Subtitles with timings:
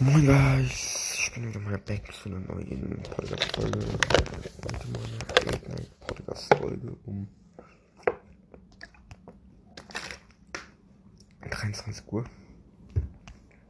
[0.00, 3.80] Moin Guys, ich bin wieder mal back zu einer neuen Podcast-Folge.
[3.80, 5.02] Heute mal
[5.66, 7.26] eine Podcast-Folge um
[11.50, 12.24] 23 Uhr.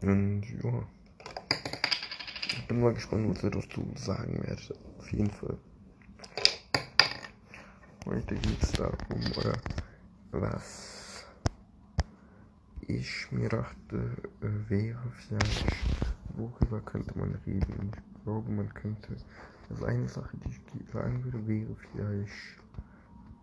[0.03, 0.87] Und ja,
[2.45, 4.75] ich bin mal gespannt, was ihr dazu sagen werdet.
[4.99, 5.57] Auf jeden Fall.
[8.05, 9.59] Heute geht es darum, oder
[10.33, 11.25] was
[12.87, 15.67] ich mir dachte, äh, wäre vielleicht
[16.39, 17.91] worüber könnte man reden?
[18.17, 19.17] Ich glaube, man könnte.
[19.71, 22.33] Also eine Sache, die ich sagen würde, wäre vielleicht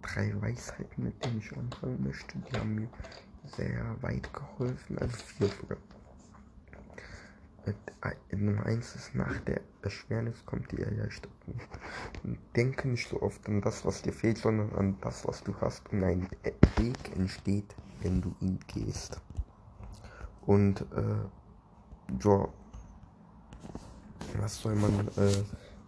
[0.01, 2.37] drei Weisheiten, mit denen ich anfangen möchte.
[2.39, 2.89] Die haben mir
[3.45, 5.77] sehr weit geholfen, also vier sogar.
[8.31, 11.59] Nummer eins ist, nach der Erschwernis kommt die Erleichterung.
[12.55, 15.91] Denke nicht so oft an das, was dir fehlt, sondern an das, was du hast.
[15.91, 16.29] Und ein
[16.77, 19.19] Weg entsteht, wenn du ihn gehst.
[20.45, 21.25] Und äh,
[22.23, 22.47] ja,
[24.39, 25.43] was soll man äh,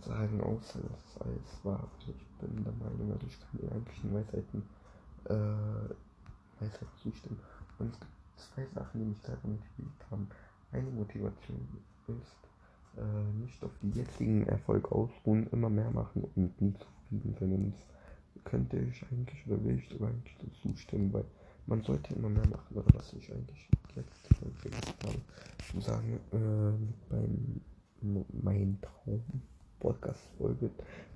[0.06, 1.88] sagen, außer dass es alles war.
[2.00, 4.64] Ich bin der Meinung, also ich kann den eigentlichen Weisheiten,
[5.26, 5.98] äh,
[7.02, 7.40] zustimmen.
[7.80, 10.30] Und es gibt zwei Sachen, die mich selber motiviert haben.
[10.72, 11.68] Eine Motivation
[12.08, 17.54] ist, äh, nicht auf die jetzigen Erfolge ausruhen, immer mehr machen und nie zufrieden sein.
[17.54, 17.74] Und
[18.44, 21.26] könnte ich eigentlich oder will ich sogar eigentlich so zustimmen, weil
[21.66, 25.22] man sollte immer mehr machen, oder was ich eigentlich letzte Folge vergessen habe,
[25.72, 27.62] zu sagen, äh, beim
[28.02, 29.24] mein Traum
[29.80, 30.72] Podcast-Folge,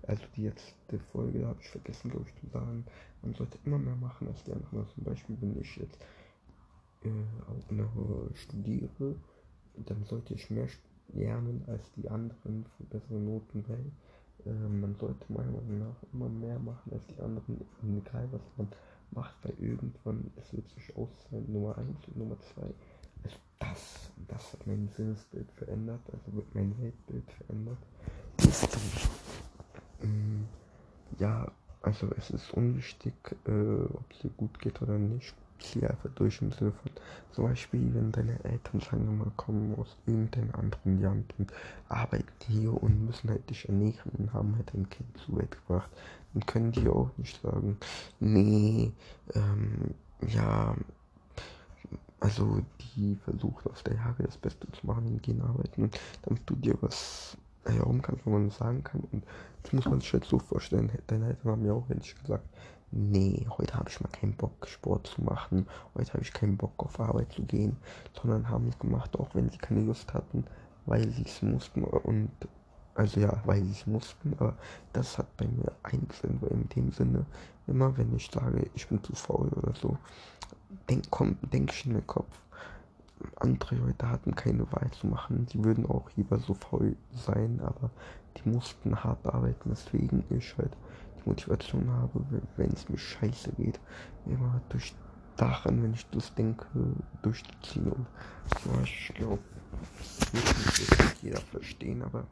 [0.08, 2.86] also die letzte Folge, habe ich vergessen, glaube ich, zu sagen,
[3.22, 4.88] man sollte immer mehr machen als die anderen.
[4.94, 6.00] Zum Beispiel, wenn ich jetzt
[7.04, 7.92] äh, noch
[8.36, 9.16] studiere,
[9.76, 10.68] dann sollte ich mehr
[11.14, 13.92] lernen als die anderen für bessere Noten, weil
[14.46, 18.68] äh, man sollte meiner Meinung nach immer mehr machen als die anderen, egal was man
[19.12, 22.74] macht, weil irgendwann es wird sich auszahlen, Nummer 1 und Nummer 2 also
[23.60, 27.78] das, das hat mein Sinnesbild verändert, also wird mein Weltbild verändert.
[30.02, 30.48] Ähm,
[31.20, 33.14] ja, also es ist unwichtig,
[33.48, 35.34] äh, ob es dir gut geht oder nicht.
[35.60, 36.92] Zieh einfach durch im Sinne von,
[37.32, 41.54] zum Beispiel, wenn deine Eltern, sagen mal, kommen aus irgendeinem anderen Land und
[41.88, 45.90] arbeiten hier und müssen halt dich ernähren und haben halt ein Kind zur Welt gebracht,
[46.34, 47.78] dann können die auch nicht sagen,
[48.20, 48.92] nee,
[49.36, 49.94] ähm,
[50.28, 50.76] ja,
[52.22, 52.62] also
[52.96, 55.90] die versucht auf der Jahre das Beste zu machen und gehen arbeiten,
[56.22, 59.02] damit du dir was herum kannst, wo man sagen kann.
[59.12, 59.26] Und
[59.64, 60.92] das muss man sich jetzt so vorstellen.
[61.08, 62.46] Deine Eltern haben ja auch endlich gesagt,
[62.92, 65.66] nee, heute habe ich mal keinen Bock, Sport zu machen,
[65.96, 67.78] heute habe ich keinen Bock, auf Arbeit zu gehen,
[68.22, 70.46] sondern haben es gemacht, auch wenn sie keine Lust hatten,
[70.86, 72.30] weil sie es mussten und
[72.96, 74.58] also ja, weil sie es mussten, aber
[74.94, 77.26] das hat bei mir weil in dem Sinne,
[77.68, 79.98] immer wenn ich sage, ich bin zu faul oder so,
[80.90, 82.40] denk, komm, denke ich in den Kopf,
[83.38, 87.90] andere Leute hatten keine Wahl zu machen, die würden auch lieber so faul sein, aber
[88.38, 90.76] die mussten hart arbeiten, deswegen ich halt
[91.18, 92.24] die Motivation habe,
[92.58, 93.80] wenn es mir scheiße geht,
[94.26, 94.94] immer durch
[95.38, 96.66] daran, wenn ich das denke,
[97.22, 97.92] durchzuziehen.
[97.92, 98.06] Und
[98.66, 99.40] ja, ich glaube,
[99.98, 102.26] das wird nicht jeder verstehen, aber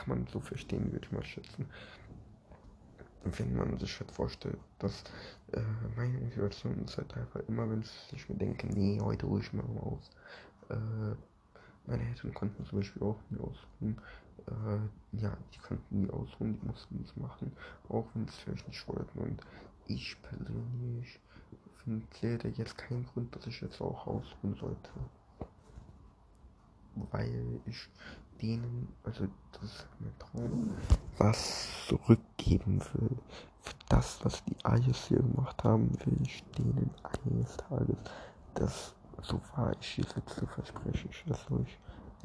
[0.00, 1.66] kann man so verstehen, würde ich mal schätzen.
[3.22, 5.04] Wenn man sich halt vorstellt, dass
[5.52, 5.60] äh,
[5.94, 9.62] meine Motivation ist halt einfach immer, wenn ich mir denke, nee, heute ruhe ich mal
[9.78, 10.10] aus.
[10.70, 11.14] Äh,
[11.86, 14.00] meine Eltern konnten zum Beispiel auch nie ausruhen.
[14.46, 17.52] Äh, ja, die konnten nie ausruhen, die mussten es machen,
[17.90, 19.18] auch wenn es vielleicht nicht wollten.
[19.18, 19.42] Und
[19.86, 21.20] ich persönlich
[21.84, 24.90] finde jetzt keinen Grund, dass ich jetzt auch ausruhen sollte.
[27.10, 27.88] Weil ich
[28.40, 30.70] denen, also das ist mein Traum,
[31.18, 33.16] was zurückgeben will.
[33.62, 37.96] Für das, was die Ayes hier gemacht haben, will ich denen eines Tages,
[38.54, 41.78] das so wahr ich hier sitze, verspreche ich es euch,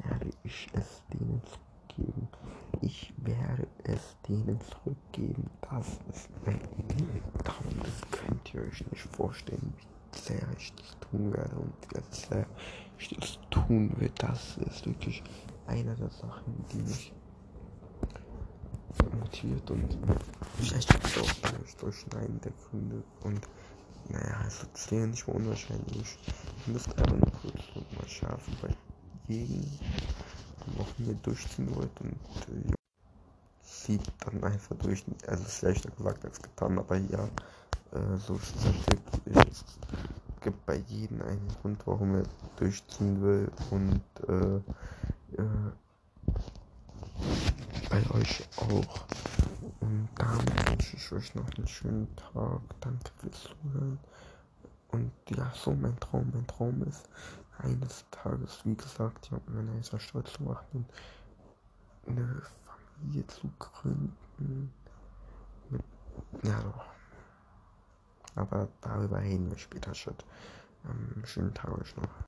[0.04, 2.28] werde ich es denen zurückgeben.
[2.80, 5.50] Ich werde es denen zurückgeben.
[5.70, 6.60] Das ist mein
[7.44, 7.80] Traum.
[7.80, 12.46] Das könnt ihr euch nicht vorstellen, wie sehr ich das tun werde und wie sehr
[12.98, 14.10] ich das tun will.
[14.18, 15.22] Das ist wirklich
[15.66, 17.12] eine der Sachen, die mich
[19.20, 19.98] motiviert und
[20.58, 23.40] vielleicht gibt auch durch Durchschneiden der Gründe und
[24.08, 26.18] naja, also es wäre nicht mehr unwahrscheinlich.
[26.58, 28.68] Ich müsste einfach nur kurz und mal scharf bei
[29.28, 29.64] jedem
[30.76, 32.14] noch mir durchziehen wollte und
[32.48, 32.74] äh,
[33.62, 35.04] zieht dann einfach durch.
[35.26, 37.24] Also ist leichter gesagt als getan, aber ja,
[37.92, 38.54] äh, so ist
[39.24, 39.64] Es
[40.46, 42.22] gibt bei jedem einen Grund, warum er
[42.56, 44.58] durchziehen will und äh,
[45.42, 45.72] äh,
[47.90, 49.06] bei euch auch.
[49.80, 52.60] Und damit wünsche ich euch noch einen schönen Tag.
[52.80, 53.98] Danke fürs Zuhören.
[54.92, 56.30] Und ja, so mein Traum.
[56.32, 57.08] Mein Traum ist
[57.58, 60.86] eines Tages, wie gesagt, ja, meine Eltern stolz zu machen,
[62.06, 62.40] eine
[62.94, 64.72] Familie zu gründen.
[65.70, 65.82] Mit,
[66.44, 66.95] ja doch.
[68.36, 70.14] Aber darüber reden wir später schon.
[70.84, 72.08] Ähm, schönen Tag euch noch.